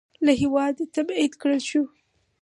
[0.25, 1.83] له هېواده تبعید کړل شو.